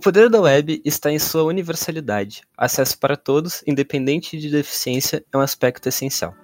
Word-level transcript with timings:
poder 0.00 0.30
da 0.30 0.40
web 0.40 0.80
está 0.84 1.12
em 1.12 1.18
sua 1.18 1.44
universalidade. 1.44 2.42
Acesso 2.56 2.98
para 2.98 3.16
todos, 3.16 3.62
independente 3.66 4.38
de 4.38 4.50
deficiência, 4.50 5.24
é 5.32 5.36
um 5.36 5.40
aspecto 5.40 5.88
essencial. 5.88 6.34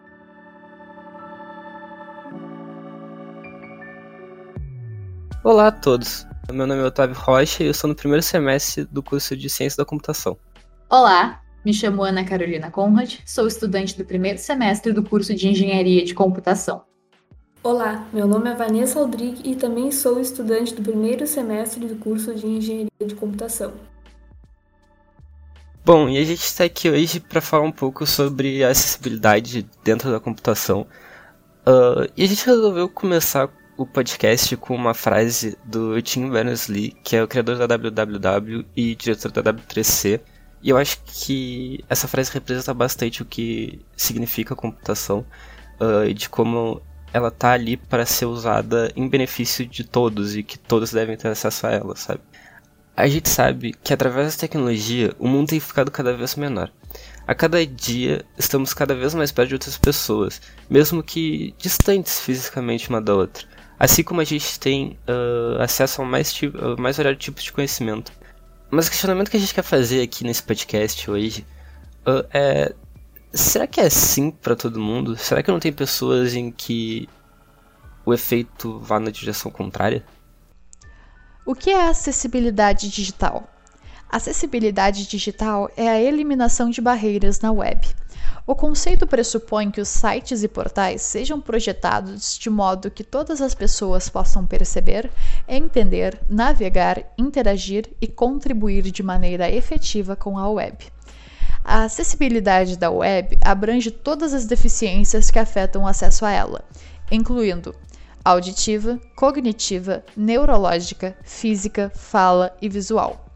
Olá 5.42 5.68
a 5.68 5.72
todos. 5.72 6.26
Meu 6.52 6.66
nome 6.66 6.82
é 6.82 6.84
Otávio 6.84 7.16
Rocha 7.16 7.64
e 7.64 7.66
eu 7.66 7.74
sou 7.74 7.88
no 7.88 7.94
primeiro 7.94 8.22
semestre 8.22 8.84
do 8.84 9.02
curso 9.02 9.36
de 9.36 9.48
Ciência 9.48 9.78
da 9.78 9.84
Computação. 9.84 10.36
Olá, 10.90 11.42
me 11.64 11.72
chamo 11.72 12.02
Ana 12.02 12.24
Carolina 12.24 12.70
Conrad, 12.70 13.18
sou 13.24 13.46
estudante 13.46 13.96
do 13.96 14.04
primeiro 14.04 14.38
semestre 14.38 14.92
do 14.92 15.02
curso 15.02 15.34
de 15.34 15.48
Engenharia 15.48 16.04
de 16.04 16.14
Computação. 16.14 16.84
Olá, 17.66 18.06
meu 18.12 18.28
nome 18.28 18.48
é 18.48 18.54
Vanessa 18.54 19.00
Aldrich 19.00 19.42
e 19.44 19.56
também 19.56 19.90
sou 19.90 20.20
estudante 20.20 20.72
do 20.72 20.82
primeiro 20.82 21.26
semestre 21.26 21.84
do 21.84 21.96
curso 21.96 22.32
de 22.32 22.46
Engenharia 22.46 22.88
de 23.04 23.12
Computação. 23.16 23.74
Bom, 25.84 26.08
e 26.08 26.16
a 26.16 26.24
gente 26.24 26.44
está 26.44 26.62
aqui 26.62 26.88
hoje 26.88 27.18
para 27.18 27.40
falar 27.40 27.64
um 27.64 27.72
pouco 27.72 28.06
sobre 28.06 28.62
a 28.62 28.68
acessibilidade 28.68 29.68
dentro 29.82 30.12
da 30.12 30.20
computação. 30.20 30.86
Uh, 31.66 32.08
e 32.16 32.22
a 32.22 32.28
gente 32.28 32.46
resolveu 32.46 32.88
começar 32.88 33.50
o 33.76 33.84
podcast 33.84 34.56
com 34.58 34.72
uma 34.72 34.94
frase 34.94 35.58
do 35.64 36.00
Tim 36.00 36.30
Berners-Lee, 36.30 36.94
que 37.02 37.16
é 37.16 37.22
o 37.24 37.26
criador 37.26 37.58
da 37.58 37.66
WWW 37.76 38.64
e 38.76 38.94
diretor 38.94 39.32
da 39.32 39.42
W3C. 39.42 40.20
E 40.62 40.70
eu 40.70 40.76
acho 40.76 41.02
que 41.04 41.84
essa 41.88 42.06
frase 42.06 42.30
representa 42.32 42.72
bastante 42.72 43.22
o 43.22 43.24
que 43.24 43.84
significa 43.96 44.54
computação 44.54 45.26
uh, 45.80 46.04
e 46.06 46.14
de 46.14 46.28
como 46.28 46.80
ela 47.12 47.30
tá 47.30 47.52
ali 47.52 47.76
para 47.76 48.04
ser 48.04 48.26
usada 48.26 48.92
em 48.96 49.08
benefício 49.08 49.66
de 49.66 49.84
todos 49.84 50.36
e 50.36 50.42
que 50.42 50.58
todos 50.58 50.92
devem 50.92 51.16
ter 51.16 51.28
acesso 51.28 51.66
a 51.66 51.70
ela, 51.72 51.96
sabe? 51.96 52.20
A 52.96 53.06
gente 53.06 53.28
sabe 53.28 53.74
que 53.84 53.92
através 53.92 54.34
da 54.34 54.40
tecnologia 54.40 55.14
o 55.18 55.28
mundo 55.28 55.48
tem 55.48 55.60
ficado 55.60 55.90
cada 55.90 56.16
vez 56.16 56.34
menor. 56.34 56.70
A 57.26 57.34
cada 57.34 57.64
dia 57.66 58.24
estamos 58.38 58.72
cada 58.72 58.94
vez 58.94 59.14
mais 59.14 59.32
perto 59.32 59.48
de 59.48 59.54
outras 59.54 59.76
pessoas, 59.76 60.40
mesmo 60.70 61.02
que 61.02 61.54
distantes 61.58 62.20
fisicamente 62.20 62.88
uma 62.88 63.00
da 63.00 63.14
outra. 63.14 63.46
Assim 63.78 64.02
como 64.02 64.20
a 64.20 64.24
gente 64.24 64.58
tem 64.58 64.98
uh, 65.06 65.60
acesso 65.60 66.00
a 66.00 66.04
mais, 66.04 66.32
uh, 66.40 66.80
mais 66.80 66.96
variados 66.96 67.22
tipos 67.22 67.44
de 67.44 67.52
conhecimento. 67.52 68.12
Mas 68.70 68.86
o 68.86 68.90
questionamento 68.90 69.30
que 69.30 69.36
a 69.36 69.40
gente 69.40 69.54
quer 69.54 69.62
fazer 69.62 70.02
aqui 70.02 70.24
nesse 70.24 70.42
podcast 70.42 71.10
hoje 71.10 71.44
uh, 72.06 72.26
é 72.32 72.74
Será 73.36 73.66
que 73.66 73.82
é 73.82 73.84
assim 73.84 74.30
para 74.30 74.56
todo 74.56 74.80
mundo? 74.80 75.14
Será 75.14 75.42
que 75.42 75.50
não 75.50 75.60
tem 75.60 75.70
pessoas 75.70 76.34
em 76.34 76.50
que 76.50 77.06
o 78.06 78.14
efeito 78.14 78.78
vá 78.78 78.98
na 78.98 79.10
direção 79.10 79.50
contrária? 79.50 80.02
O 81.44 81.54
que 81.54 81.68
é 81.68 81.86
acessibilidade 81.86 82.88
digital? 82.88 83.46
Acessibilidade 84.08 85.06
digital 85.06 85.70
é 85.76 85.86
a 85.86 86.00
eliminação 86.00 86.70
de 86.70 86.80
barreiras 86.80 87.38
na 87.40 87.52
web. 87.52 87.86
O 88.46 88.54
conceito 88.54 89.06
pressupõe 89.06 89.70
que 89.70 89.82
os 89.82 89.88
sites 89.88 90.42
e 90.42 90.48
portais 90.48 91.02
sejam 91.02 91.38
projetados 91.38 92.38
de 92.38 92.48
modo 92.48 92.90
que 92.90 93.04
todas 93.04 93.42
as 93.42 93.54
pessoas 93.54 94.08
possam 94.08 94.46
perceber, 94.46 95.10
entender, 95.46 96.18
navegar, 96.26 97.04
interagir 97.18 97.86
e 98.00 98.06
contribuir 98.06 98.90
de 98.90 99.02
maneira 99.02 99.50
efetiva 99.50 100.16
com 100.16 100.38
a 100.38 100.48
web. 100.48 100.95
A 101.68 101.82
acessibilidade 101.82 102.76
da 102.76 102.92
web 102.92 103.36
abrange 103.44 103.90
todas 103.90 104.32
as 104.32 104.46
deficiências 104.46 105.32
que 105.32 105.38
afetam 105.40 105.82
o 105.82 105.86
acesso 105.88 106.24
a 106.24 106.30
ela, 106.30 106.64
incluindo 107.10 107.74
auditiva, 108.24 109.00
cognitiva, 109.16 110.04
neurológica, 110.16 111.16
física, 111.24 111.90
fala 111.92 112.56
e 112.62 112.68
visual. 112.68 113.26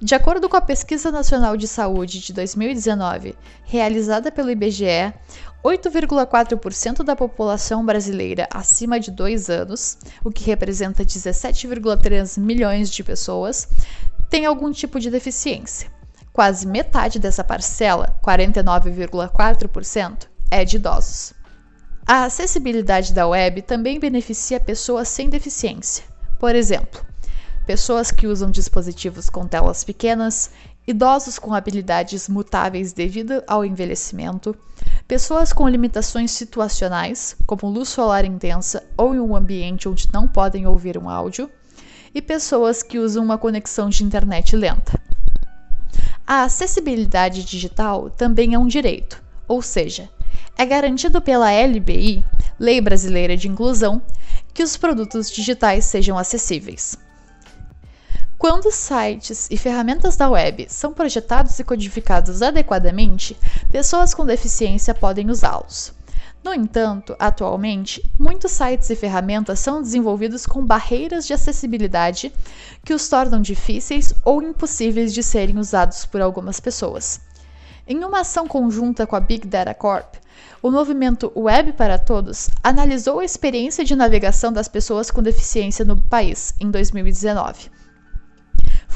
De 0.00 0.16
acordo 0.16 0.48
com 0.48 0.56
a 0.56 0.60
Pesquisa 0.60 1.12
Nacional 1.12 1.56
de 1.56 1.68
Saúde 1.68 2.18
de 2.18 2.32
2019, 2.32 3.36
realizada 3.62 4.32
pelo 4.32 4.50
IBGE, 4.50 5.14
8,4% 5.64 7.04
da 7.04 7.14
população 7.14 7.86
brasileira 7.86 8.48
acima 8.52 8.98
de 8.98 9.12
2 9.12 9.48
anos, 9.48 9.96
o 10.24 10.30
que 10.32 10.42
representa 10.42 11.04
17,3 11.04 12.36
milhões 12.36 12.90
de 12.90 13.04
pessoas, 13.04 13.68
tem 14.28 14.44
algum 14.44 14.72
tipo 14.72 14.98
de 14.98 15.08
deficiência. 15.08 15.94
Quase 16.34 16.66
metade 16.66 17.20
dessa 17.20 17.44
parcela, 17.44 18.18
49,4%, 18.20 20.26
é 20.50 20.64
de 20.64 20.74
idosos. 20.74 21.32
A 22.04 22.24
acessibilidade 22.24 23.14
da 23.14 23.28
web 23.28 23.62
também 23.62 24.00
beneficia 24.00 24.58
pessoas 24.58 25.06
sem 25.06 25.30
deficiência. 25.30 26.04
Por 26.40 26.56
exemplo, 26.56 27.00
pessoas 27.64 28.10
que 28.10 28.26
usam 28.26 28.50
dispositivos 28.50 29.30
com 29.30 29.46
telas 29.46 29.84
pequenas, 29.84 30.50
idosos 30.84 31.38
com 31.38 31.54
habilidades 31.54 32.28
mutáveis 32.28 32.92
devido 32.92 33.40
ao 33.46 33.64
envelhecimento, 33.64 34.56
pessoas 35.06 35.52
com 35.52 35.68
limitações 35.68 36.32
situacionais, 36.32 37.36
como 37.46 37.72
luz 37.72 37.90
solar 37.90 38.24
intensa 38.24 38.82
ou 38.96 39.14
em 39.14 39.20
um 39.20 39.36
ambiente 39.36 39.88
onde 39.88 40.08
não 40.12 40.26
podem 40.26 40.66
ouvir 40.66 40.98
um 40.98 41.08
áudio, 41.08 41.48
e 42.12 42.20
pessoas 42.20 42.82
que 42.82 42.98
usam 42.98 43.22
uma 43.22 43.38
conexão 43.38 43.88
de 43.88 44.02
internet 44.02 44.56
lenta. 44.56 45.00
A 46.26 46.44
acessibilidade 46.44 47.44
digital 47.44 48.08
também 48.08 48.54
é 48.54 48.58
um 48.58 48.66
direito, 48.66 49.22
ou 49.46 49.60
seja, 49.60 50.08
é 50.56 50.64
garantido 50.64 51.20
pela 51.20 51.52
LBI, 51.52 52.24
Lei 52.58 52.80
Brasileira 52.80 53.36
de 53.36 53.46
Inclusão, 53.46 54.00
que 54.54 54.62
os 54.62 54.74
produtos 54.74 55.30
digitais 55.30 55.84
sejam 55.84 56.16
acessíveis. 56.16 56.96
Quando 58.38 58.72
sites 58.72 59.48
e 59.50 59.58
ferramentas 59.58 60.16
da 60.16 60.30
web 60.30 60.66
são 60.70 60.94
projetados 60.94 61.58
e 61.58 61.64
codificados 61.64 62.40
adequadamente, 62.40 63.36
pessoas 63.70 64.14
com 64.14 64.24
deficiência 64.24 64.94
podem 64.94 65.28
usá-los. 65.28 65.92
No 66.44 66.52
entanto, 66.52 67.16
atualmente, 67.18 68.02
muitos 68.18 68.52
sites 68.52 68.90
e 68.90 68.94
ferramentas 68.94 69.58
são 69.60 69.80
desenvolvidos 69.80 70.44
com 70.44 70.62
barreiras 70.62 71.26
de 71.26 71.32
acessibilidade 71.32 72.30
que 72.84 72.92
os 72.92 73.08
tornam 73.08 73.40
difíceis 73.40 74.12
ou 74.22 74.42
impossíveis 74.42 75.14
de 75.14 75.22
serem 75.22 75.58
usados 75.58 76.04
por 76.04 76.20
algumas 76.20 76.60
pessoas. 76.60 77.18
Em 77.88 78.04
uma 78.04 78.20
ação 78.20 78.46
conjunta 78.46 79.06
com 79.06 79.16
a 79.16 79.20
Big 79.20 79.48
Data 79.48 79.72
Corp, 79.72 80.16
o 80.62 80.70
movimento 80.70 81.32
Web 81.34 81.72
para 81.72 81.98
Todos 81.98 82.50
analisou 82.62 83.20
a 83.20 83.24
experiência 83.24 83.82
de 83.82 83.96
navegação 83.96 84.52
das 84.52 84.68
pessoas 84.68 85.10
com 85.10 85.22
deficiência 85.22 85.82
no 85.82 85.98
país 85.98 86.54
em 86.60 86.70
2019. 86.70 87.70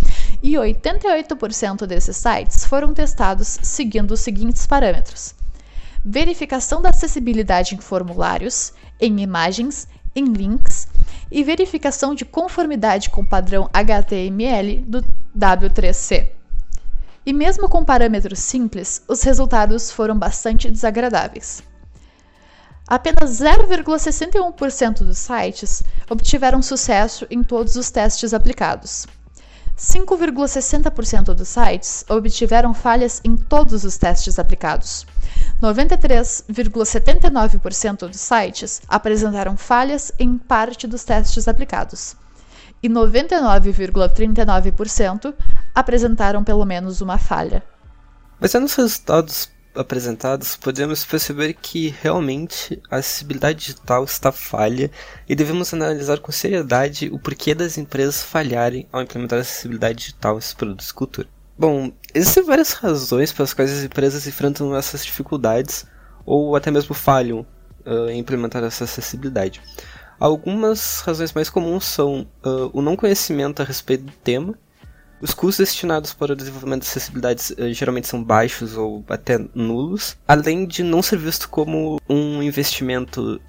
e 0.43 0.55
88% 0.55 1.85
desses 1.85 2.17
sites 2.17 2.65
foram 2.65 2.95
testados 2.95 3.59
seguindo 3.61 4.13
os 4.13 4.21
seguintes 4.21 4.67
parâmetros: 4.67 5.35
verificação 6.03 6.81
da 6.81 6.89
acessibilidade 6.89 7.75
em 7.75 7.79
formulários, 7.79 8.73
em 8.99 9.21
imagens, 9.21 9.87
em 10.15 10.25
links 10.25 10.89
e 11.31 11.45
verificação 11.45 12.15
de 12.15 12.25
conformidade 12.25 13.11
com 13.11 13.21
o 13.21 13.29
padrão 13.29 13.69
HTML 13.71 14.83
do 14.89 15.05
W3C. 15.39 16.31
E 17.27 17.35
mesmo 17.35 17.69
com 17.69 17.85
parâmetros 17.85 18.39
simples, 18.39 19.03
os 19.07 19.23
resultados 19.23 19.91
foram 19.91 20.19
bastante 20.19 20.71
desagradáveis. 20.71 21.63
Apenas 22.89 23.41
0,61% 23.41 24.99
dos 24.99 25.19
sites 25.19 25.83
obtiveram 26.09 26.63
sucesso 26.63 27.27
em 27.29 27.43
todos 27.43 27.75
os 27.75 27.91
testes 27.91 28.33
aplicados. 28.33 29.09
5,60% 29.77 31.35
dos 31.35 31.49
sites 31.49 32.05
obtiveram 32.09 32.73
falhas 32.73 33.21
em 33.25 33.37
todos 33.37 33.83
os 33.85 33.99
testes 33.99 34.39
aplicados. 34.39 35.05
93,79% 35.61 38.09
dos 38.09 38.21
sites 38.21 38.81
apresentaram 38.89 39.57
falhas 39.57 40.13
em 40.19 40.39
parte 40.39 40.87
dos 40.87 41.03
testes 41.03 41.49
aplicados. 41.49 42.15
E 42.83 42.89
99,39% 42.89 45.35
apresentaram 45.75 46.45
pelo 46.45 46.65
menos 46.65 47.01
uma 47.01 47.19
falha. 47.19 47.65
Mas 48.39 48.55
é 48.55 48.61
nos 48.61 48.75
resultados 48.75 49.49
apresentados, 49.77 50.57
podemos 50.57 51.05
perceber 51.05 51.55
que 51.55 51.95
realmente 52.03 52.81
a 52.91 52.97
acessibilidade 52.97 53.59
digital 53.59 54.05
está 54.05 54.33
falha 54.33 54.91
e 55.29 55.35
devemos 55.35 55.73
analisar 55.73 56.19
com 56.19 56.33
seriedade 56.33 57.09
o 57.13 57.19
porquê 57.19 57.55
das 57.55 57.79
empresas 57.79 58.23
falharem 58.23 58.87
ao 58.93 59.03
implementar 59.03 59.39
a 59.39 59.43
acessibilidade 59.43 59.99
digital 59.99 60.39
em 60.39 60.41
seus 60.41 60.55
produtos 60.55 60.87
de 60.87 60.95
cultura. 60.95 61.29
Bom, 61.59 61.91
existem 62.15 62.45
várias 62.45 62.73
razões 62.73 63.33
pelas 63.33 63.55
quais 63.55 63.73
as 63.73 63.85
empresas 63.85 64.27
enfrentam 64.27 64.77
essas 64.77 65.05
dificuldades 65.05 65.87
ou 66.25 66.55
até 66.57 66.71
mesmo 66.71 66.95
falham 66.95 67.47
uh, 67.87 68.09
em 68.11 68.19
implementar 68.19 68.63
essa 68.63 68.85
acessibilidade. 68.85 69.63
Algumas 70.19 71.01
razões 71.01 71.33
mais 71.33 71.49
comuns 71.49 71.85
são 71.85 72.27
uh, 72.45 72.71
o 72.73 72.83
não 72.83 72.97
conhecimento 72.97 73.61
a 73.61 73.65
respeito 73.65 74.05
do 74.05 74.13
tema, 74.13 74.55
Os 75.21 75.33
custos 75.33 75.67
destinados 75.67 76.13
para 76.13 76.33
o 76.33 76.37
desenvolvimento 76.37 76.83
de 76.83 76.89
acessibilidade 76.89 77.55
uh, 77.55 77.73
geralmente 77.73 78.07
são 78.07 78.23
baixos 78.23 78.77
ou 78.77 79.05
até 79.09 79.39
nulos, 79.55 80.17
além 80.29 80.67
de 80.67 80.83
não 80.83 81.03
ser 81.03 81.19
visto 81.19 81.49
como 81.49 82.01
um 82.09 82.43
investimento 82.43 83.41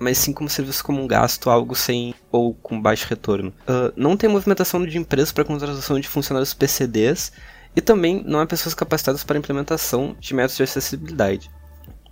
mas 0.00 0.16
sim 0.16 0.32
como 0.32 0.48
serviço 0.48 0.82
como 0.82 1.02
um 1.02 1.06
gasto, 1.06 1.50
algo 1.50 1.76
sem 1.76 2.14
ou 2.32 2.54
com 2.54 2.80
baixo 2.80 3.06
retorno. 3.06 3.52
Uh, 3.68 3.92
não 3.94 4.16
tem 4.16 4.30
movimentação 4.30 4.84
de 4.84 4.96
empresas 4.96 5.30
para 5.30 5.44
contratação 5.44 6.00
de 6.00 6.08
funcionários 6.08 6.54
PCDs 6.54 7.30
e 7.76 7.82
também 7.82 8.24
não 8.24 8.40
há 8.40 8.46
pessoas 8.46 8.74
capacitadas 8.74 9.22
para 9.22 9.38
implementação 9.38 10.16
de 10.18 10.34
métodos 10.34 10.56
de 10.56 10.62
acessibilidade. 10.62 11.50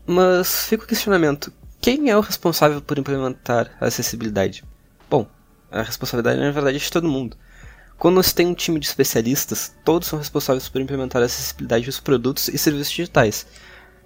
Mas 0.07 0.67
fica 0.67 0.85
o 0.85 0.87
questionamento: 0.87 1.51
quem 1.81 2.11
é 2.11 2.17
o 2.17 2.21
responsável 2.21 2.83
por 2.83 2.99
implementar 2.99 3.71
a 3.81 3.87
acessibilidade? 3.87 4.63
Bom, 5.09 5.27
a 5.71 5.83
responsabilidade 5.83 6.39
na 6.39 6.51
verdade 6.51 6.77
é 6.77 6.81
de 6.81 6.93
todo 6.93 7.09
mundo. 7.09 7.39
Quando 7.99 8.23
você 8.23 8.33
tem 8.33 8.47
um 8.47 8.55
time 8.55 8.79
de 8.79 8.87
especialistas, 8.87 9.75
todos 9.85 10.07
são 10.07 10.21
responsáveis 10.21 10.69
por 10.69 10.81
implementar 10.81 11.21
a 11.21 11.25
acessibilidade 11.25 11.85
dos 11.87 11.99
produtos 11.99 12.47
e 12.47 12.57
serviços 12.57 12.93
digitais, 12.93 13.45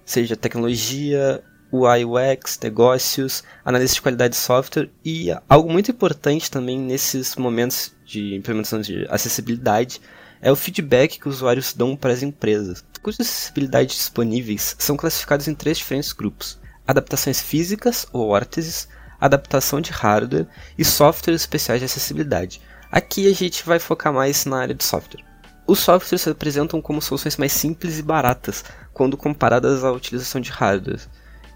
seja 0.03 0.35
tecnologia, 0.35 1.44
UI 1.71 2.03
UX, 2.03 2.59
negócios, 2.62 3.44
análise 3.62 3.94
de 3.94 4.00
qualidade 4.00 4.33
de 4.33 4.41
software 4.41 4.91
e 5.05 5.29
algo 5.47 5.71
muito 5.71 5.91
importante 5.91 6.50
também 6.50 6.79
nesses 6.79 7.37
momentos 7.37 7.94
de 8.06 8.35
implementação 8.35 8.81
de 8.81 9.06
acessibilidade 9.11 10.00
é 10.41 10.50
o 10.50 10.56
feedback 10.56 11.21
que 11.21 11.29
os 11.29 11.37
usuários 11.37 11.75
dão 11.75 11.94
para 11.94 12.15
as 12.15 12.23
empresas. 12.23 12.83
Os 12.94 12.99
custos 12.99 13.27
de 13.27 13.31
acessibilidade 13.31 13.91
disponíveis 13.91 14.75
são 14.79 14.97
classificados 14.97 15.49
em 15.49 15.55
três 15.55 15.77
diferentes 15.77 16.12
grupos: 16.12 16.59
adaptações 16.87 17.43
físicas 17.43 18.06
ou 18.11 18.29
órteses, 18.29 18.89
adaptação 19.21 19.83
de 19.83 19.93
hardware 19.93 20.47
e 20.79 20.85
softwares 20.85 21.43
especiais 21.43 21.81
de 21.81 21.85
acessibilidade. 21.85 22.61
Aqui 22.93 23.27
a 23.27 23.35
gente 23.35 23.65
vai 23.65 23.79
focar 23.79 24.12
mais 24.12 24.44
na 24.44 24.59
área 24.59 24.75
de 24.75 24.85
software. 24.85 25.25
Os 25.67 25.79
softwares 25.79 26.21
se 26.21 26.29
apresentam 26.29 26.79
como 26.83 27.00
soluções 27.00 27.39
mais 27.39 27.50
simples 27.50 27.99
e 27.99 28.03
baratas 28.03 28.62
quando 28.93 29.17
comparadas 29.17 29.83
à 29.83 29.91
utilização 29.91 30.43
de 30.43 30.50
hardware. 30.50 31.00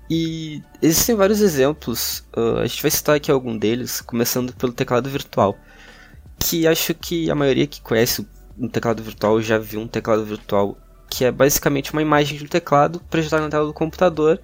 E 0.09 0.63
existem 0.81 1.15
vários 1.15 1.43
exemplos, 1.43 2.25
uh, 2.35 2.61
a 2.61 2.67
gente 2.67 2.81
vai 2.81 2.91
citar 2.91 3.17
aqui 3.17 3.31
algum 3.31 3.59
deles, 3.59 4.01
começando 4.01 4.55
pelo 4.55 4.73
teclado 4.73 5.11
virtual, 5.11 5.59
que 6.39 6.67
acho 6.67 6.95
que 6.95 7.31
a 7.31 7.35
maioria 7.35 7.67
que 7.67 7.83
conhece 7.83 8.27
um 8.59 8.67
teclado 8.67 9.03
virtual 9.03 9.43
já 9.43 9.59
viu 9.59 9.81
um 9.81 9.89
teclado 9.89 10.25
virtual, 10.25 10.79
que 11.11 11.27
é 11.27 11.31
basicamente 11.31 11.93
uma 11.93 12.01
imagem 12.01 12.39
de 12.39 12.45
um 12.45 12.49
teclado 12.49 12.99
projetada 13.11 13.43
na 13.43 13.51
tela 13.51 13.67
do 13.67 13.75
computador, 13.75 14.41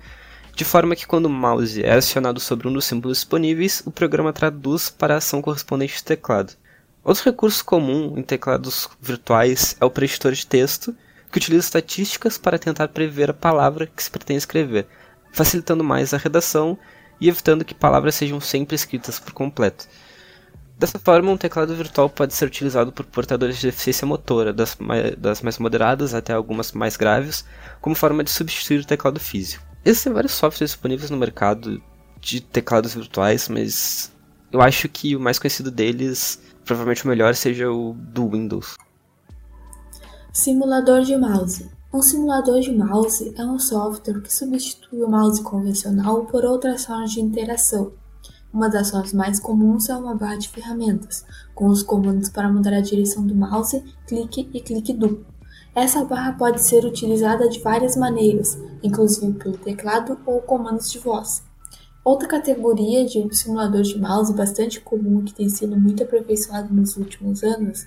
de 0.55 0.65
forma 0.65 0.95
que 0.95 1.07
quando 1.07 1.25
o 1.25 1.31
mouse 1.31 1.83
é 1.83 1.95
acionado 1.95 2.39
sobre 2.39 2.69
um 2.69 2.73
dos 2.73 2.85
símbolos 2.85 3.17
disponíveis, 3.17 3.83
o 3.87 3.91
programa 3.91 4.31
traduz 4.31 4.91
para 4.91 5.15
a 5.15 5.19
ação 5.19 5.41
correspondente 5.41 6.03
do 6.03 6.05
teclado. 6.05 6.53
Outro 7.05 7.25
recurso 7.25 7.65
comum 7.65 8.15
em 8.17 8.23
teclados 8.23 8.89
virtuais 9.01 9.77
é 9.81 9.85
o 9.85 9.91
preditor 9.91 10.33
de 10.33 10.47
texto, 10.47 10.95
que 11.31 11.39
utiliza 11.39 11.67
estatísticas 11.67 12.39
para 12.39 12.59
tentar 12.59 12.89
prever 12.89 13.31
a 13.31 13.35
palavra 13.35 13.87
que 13.87 14.03
se 14.03 14.11
pretende 14.11 14.39
escrever, 14.39 14.87
facilitando 15.33 15.83
mais 15.83 16.15
a 16.15 16.19
redação 16.19 16.79
e 17.21 17.29
evitando 17.29 17.65
que 17.65 17.75
palavras 17.75 18.15
sejam 18.15 18.41
sempre 18.41 18.77
escritas 18.77 19.19
por 19.19 19.33
completo. 19.33 19.89
Dessa 20.79 20.99
forma, 20.99 21.31
um 21.31 21.37
teclado 21.37 21.75
virtual 21.75 22.09
pode 22.09 22.35
ser 22.35 22.47
utilizado 22.47 22.93
por 22.93 23.07
portadores 23.07 23.57
de 23.57 23.67
deficiência 23.67 24.07
motora, 24.07 24.53
das 24.53 24.77
mais, 24.77 25.17
das 25.17 25.41
mais 25.41 25.59
moderadas 25.59 26.15
até 26.15 26.33
algumas 26.33 26.73
mais 26.73 26.97
graves, 26.97 27.45
como 27.81 27.95
forma 27.97 28.23
de 28.23 28.31
substituir 28.31 28.81
o 28.81 28.87
teclado 28.87 29.19
físico. 29.19 29.65
Existem 29.85 30.13
vários 30.13 30.33
softwares 30.33 30.73
disponíveis 30.73 31.11
no 31.11 31.17
mercado 31.17 31.83
de 32.21 32.41
teclados 32.41 32.95
virtuais, 32.95 33.49
mas 33.49 34.13
eu 34.53 34.61
acho 34.61 34.89
que 34.89 35.17
o 35.17 35.21
mais 35.21 35.39
conhecido 35.39 35.71
deles, 35.71 36.41
provavelmente 36.65 37.05
o 37.05 37.09
melhor, 37.09 37.35
seja 37.35 37.71
o 37.71 37.95
do 37.95 38.29
Windows. 38.29 38.77
Simulador 40.33 41.03
de 41.03 41.17
mouse. 41.17 41.71
Um 41.93 42.01
simulador 42.01 42.61
de 42.61 42.75
mouse 42.75 43.35
é 43.37 43.45
um 43.45 43.59
software 43.59 44.23
que 44.23 44.33
substitui 44.33 45.03
o 45.03 45.11
mouse 45.11 45.43
convencional 45.43 46.25
por 46.25 46.45
outras 46.45 46.87
formas 46.87 47.11
de 47.11 47.21
interação. 47.21 47.93
Uma 48.53 48.69
das 48.69 48.91
formas 48.91 49.13
mais 49.13 49.39
comuns 49.39 49.89
é 49.89 49.97
uma 49.97 50.15
barra 50.15 50.37
de 50.37 50.49
ferramentas, 50.49 51.25
com 51.55 51.67
os 51.69 51.83
comandos 51.83 52.31
para 52.31 52.51
mudar 52.51 52.75
a 52.75 52.81
direção 52.81 53.27
do 53.27 53.35
mouse, 53.35 53.85
clique 54.07 54.49
e 54.55 54.61
clique 54.61 54.93
duplo. 54.93 55.27
Essa 55.75 56.05
barra 56.05 56.33
pode 56.33 56.63
ser 56.63 56.85
utilizada 56.85 57.49
de 57.49 57.61
várias 57.61 57.97
maneiras, 57.97 58.59
inclusive 58.83 59.33
pelo 59.35 59.57
teclado 59.57 60.19
ou 60.27 60.41
comandos 60.43 60.91
de 60.91 60.99
voz. 60.99 61.43
Outra 62.05 62.27
categoria 62.27 63.07
de 63.07 63.33
simulador 63.33 63.83
de 63.83 63.97
mouse 63.97 64.35
bastante 64.35 64.81
comum 64.81 65.25
que 65.25 65.33
tem 65.33 65.49
sido 65.49 65.79
muito 65.79 66.03
aperfeiçoado 66.03 66.75
nos 66.75 66.97
últimos 66.97 67.45
anos 67.45 67.87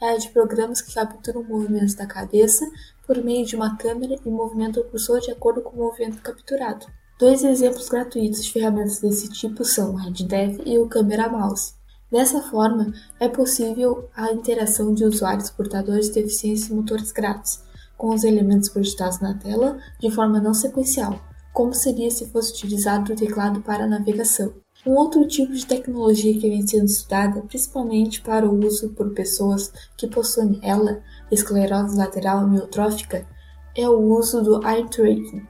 é 0.00 0.12
a 0.12 0.16
de 0.16 0.30
programas 0.30 0.80
que 0.80 0.94
capturam 0.94 1.44
movimentos 1.44 1.92
da 1.92 2.06
cabeça 2.06 2.64
por 3.06 3.22
meio 3.22 3.44
de 3.44 3.54
uma 3.54 3.76
câmera 3.76 4.16
e 4.24 4.30
movimentam 4.30 4.82
o 4.82 4.86
cursor 4.86 5.20
de 5.20 5.30
acordo 5.30 5.60
com 5.60 5.76
o 5.76 5.84
movimento 5.84 6.22
capturado. 6.22 6.86
Dois 7.18 7.44
exemplos 7.44 7.90
gratuitos 7.90 8.42
de 8.42 8.50
ferramentas 8.50 8.98
desse 8.98 9.28
tipo 9.28 9.62
são 9.62 9.92
o 9.92 9.96
RedDev 9.96 10.62
e 10.64 10.78
o 10.78 10.88
Camera 10.88 11.28
Mouse. 11.28 11.74
Dessa 12.10 12.40
forma, 12.40 12.94
é 13.20 13.28
possível 13.28 14.08
a 14.16 14.32
interação 14.32 14.94
de 14.94 15.04
usuários 15.04 15.50
portadores 15.50 16.06
de 16.06 16.14
deficiências 16.14 16.70
motores 16.70 17.12
graves 17.12 17.62
com 17.98 18.14
os 18.14 18.24
elementos 18.24 18.70
projetados 18.70 19.20
na 19.20 19.34
tela 19.34 19.78
de 20.00 20.10
forma 20.10 20.40
não 20.40 20.54
sequencial, 20.54 21.20
como 21.52 21.74
seria 21.74 22.10
se 22.10 22.26
fosse 22.26 22.52
utilizado 22.52 23.12
o 23.12 23.16
teclado 23.16 23.60
para 23.60 23.86
navegação. 23.86 24.52
Um 24.86 24.92
outro 24.92 25.26
tipo 25.26 25.52
de 25.52 25.66
tecnologia 25.66 26.32
que 26.32 26.48
vem 26.48 26.66
sendo 26.66 26.86
estudada, 26.86 27.42
principalmente 27.42 28.22
para 28.22 28.48
o 28.48 28.64
uso 28.64 28.88
por 28.90 29.10
pessoas 29.10 29.70
que 29.96 30.06
possuem 30.06 30.58
ela, 30.62 31.02
esclerose 31.30 31.96
lateral 31.96 32.38
amiotrófica, 32.38 33.26
é 33.76 33.88
o 33.88 33.98
uso 33.98 34.42
do 34.42 34.66
eye 34.66 34.88
tracking. 34.88 35.46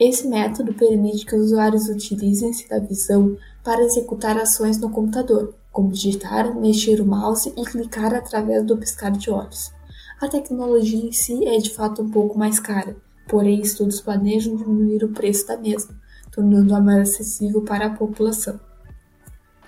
Esse 0.00 0.26
método 0.26 0.74
permite 0.74 1.24
que 1.24 1.36
os 1.36 1.46
usuários 1.46 1.88
utilizem-se 1.88 2.68
da 2.68 2.80
visão 2.80 3.36
para 3.62 3.84
executar 3.84 4.36
ações 4.36 4.78
no 4.78 4.90
computador, 4.90 5.54
como 5.70 5.92
digitar, 5.92 6.52
mexer 6.58 7.00
o 7.00 7.06
mouse 7.06 7.52
e 7.56 7.64
clicar 7.64 8.12
através 8.12 8.64
do 8.66 8.76
piscar 8.76 9.12
de 9.12 9.30
olhos. 9.30 9.72
A 10.20 10.28
tecnologia 10.28 11.06
em 11.06 11.12
si 11.12 11.46
é 11.46 11.56
de 11.58 11.70
fato 11.70 12.02
um 12.02 12.10
pouco 12.10 12.36
mais 12.36 12.58
cara, 12.58 12.96
porém 13.32 13.62
estudos 13.62 13.98
planejam 13.98 14.54
diminuir 14.56 15.02
o 15.02 15.08
preço 15.08 15.46
da 15.46 15.56
mesma, 15.56 15.98
tornando-a 16.30 16.78
mais 16.82 17.08
acessível 17.08 17.62
para 17.62 17.86
a 17.86 17.96
população. 17.96 18.60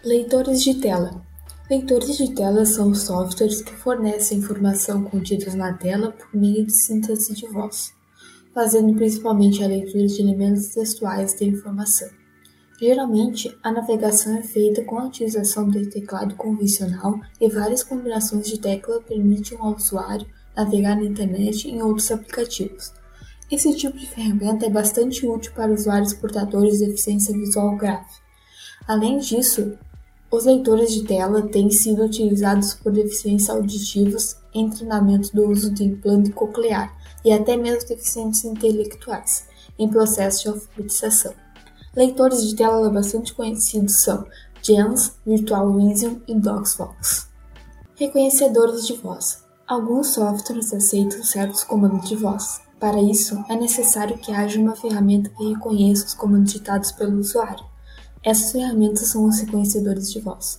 Leitores 0.05 0.62
de 0.62 0.75
tela. 0.75 1.22
Leitores 1.70 2.19
de 2.19 2.34
tela 2.34 2.66
são 2.66 2.94
softwares 2.94 3.62
que 3.62 3.72
fornecem 3.72 4.37
informação 4.37 5.02
contida 5.05 5.56
na 5.56 5.72
tela 5.72 6.12
por 6.12 6.38
meio 6.38 6.66
de 6.66 6.75
síntese 6.75 7.32
de 7.32 7.46
voz, 7.46 7.94
fazendo 8.52 8.94
principalmente 8.94 9.64
a 9.64 9.66
leitura 9.66 10.06
de 10.08 10.20
elementos 10.20 10.69
textuais 10.69 11.32
da 11.40 11.46
informação. 11.46 12.11
Geralmente, 12.78 13.56
a 13.62 13.72
navegação 13.72 14.37
é 14.37 14.42
feita 14.42 14.85
com 14.85 14.99
a 14.99 15.06
utilização 15.06 15.71
do 15.71 15.88
teclado 15.88 16.35
convencional 16.35 17.18
e 17.40 17.49
várias 17.49 17.83
combinações 17.83 18.47
de 18.47 18.61
tecla 18.61 19.00
permitem 19.00 19.56
ao 19.59 19.75
usuário 19.75 20.26
navegar 20.54 20.97
na 20.97 21.04
internet 21.04 21.66
e 21.66 21.71
em 21.71 21.80
outros 21.80 22.11
aplicativos. 22.11 22.92
Esse 23.51 23.75
tipo 23.77 23.99
de 23.99 24.07
ferramenta 24.07 24.67
é 24.67 24.71
bastante 24.71 25.27
útil 25.27 25.53
para 25.53 25.73
usuários 25.73 26.15
portadores 26.15 26.79
de 26.79 26.87
deficiência 26.87 27.35
visual 27.35 27.77
grave. 27.77 28.09
Além 28.87 29.19
disso, 29.19 29.79
os 30.31 30.45
leitores 30.45 30.93
de 30.93 31.05
tela 31.05 31.43
têm 31.43 31.71
sido 31.71 32.05
utilizados 32.05 32.75
por 32.75 32.91
deficientes 32.93 33.49
auditivos 33.49 34.37
em 34.53 34.69
treinamento 34.69 35.35
do 35.35 35.49
uso 35.49 35.73
de 35.73 35.85
implante 35.85 36.33
coclear 36.33 36.93
e 37.25 37.33
até 37.33 37.57
mesmo 37.57 37.89
deficientes 37.89 38.45
intelectuais, 38.45 39.47
em 39.79 39.89
processo 39.89 40.43
de 40.43 40.49
alfabetização. 40.49 41.35
Leitores 41.95 42.49
de 42.49 42.57
tela 42.57 42.91
bastante 42.91 43.33
conhecidos 43.33 44.03
são 44.03 44.27
GEMS, 44.61 45.13
Virtual 45.25 45.73
Vision 45.75 46.17
e 46.27 46.35
DocsFox. 46.35 47.29
Reconhecedores 47.95 48.87
de 48.87 48.95
voz. 48.95 49.45
Alguns 49.67 50.09
softwares 50.09 50.73
aceitam 50.73 51.23
certos 51.23 51.63
comandos 51.63 52.09
de 52.09 52.17
voz. 52.17 52.63
Para 52.85 53.00
isso, 53.00 53.43
é 53.49 53.57
necessário 53.57 54.19
que 54.19 54.31
haja 54.31 54.61
uma 54.61 54.76
ferramenta 54.76 55.31
que 55.31 55.49
reconheça 55.49 56.05
os 56.05 56.12
comandos 56.12 56.53
ditados 56.53 56.93
pelo 56.93 57.19
usuário. 57.19 57.64
Essas 58.23 58.53
ferramentas 58.53 59.09
são 59.09 59.25
os 59.25 59.41
reconhecedores 59.41 60.12
de 60.12 60.21
voz. 60.21 60.59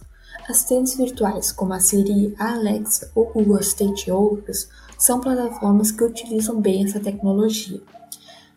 Assistentes 0.49 0.97
virtuais, 0.97 1.51
como 1.51 1.73
a 1.73 1.79
Siri, 1.79 2.33
a 2.39 2.53
Alexa, 2.53 3.11
o 3.13 3.25
Google 3.25 3.57
Assistant 3.57 4.07
e 4.07 4.11
outros, 4.11 4.67
são 4.97 5.21
plataformas 5.21 5.91
que 5.91 6.03
utilizam 6.03 6.59
bem 6.59 6.83
essa 6.83 6.99
tecnologia. 6.99 7.79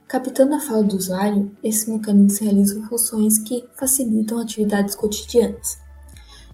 Captando 0.06 0.54
a 0.54 0.60
fala 0.60 0.82
do 0.82 0.96
usuário, 0.96 1.54
esses 1.62 1.86
mecanismos 1.86 2.38
realizam 2.38 2.88
funções 2.88 3.36
que 3.36 3.68
facilitam 3.78 4.40
atividades 4.40 4.94
cotidianas. 4.94 5.76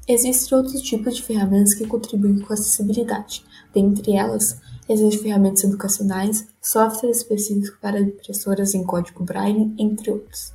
Existem 0.09 0.59
outros 0.59 0.83
tipos 0.83 1.14
de 1.14 1.23
ferramentas 1.23 1.75
que 1.75 1.87
contribuem 1.87 2.40
com 2.40 2.52
a 2.52 2.54
acessibilidade. 2.54 3.44
Dentre 3.73 4.16
elas, 4.16 4.59
existem 4.88 5.23
ferramentas 5.23 5.62
educacionais, 5.62 6.52
softwares 6.64 7.18
específicos 7.18 7.78
para 7.80 8.00
impressoras 8.00 8.75
em 8.75 8.83
código 8.83 9.23
Braille, 9.23 9.75
entre 9.78 10.11
outros. 10.11 10.52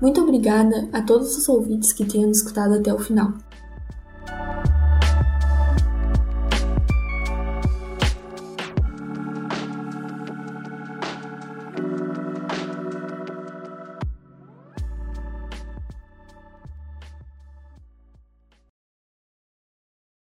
Muito 0.00 0.20
obrigada 0.20 0.88
a 0.92 1.02
todos 1.02 1.36
os 1.36 1.48
ouvintes 1.48 1.92
que 1.92 2.04
tenham 2.04 2.30
escutado 2.30 2.74
até 2.74 2.94
o 2.94 2.98
final. 2.98 3.34